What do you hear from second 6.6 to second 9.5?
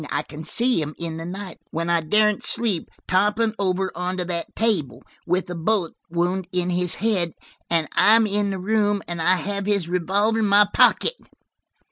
his head, and I am in the room, and I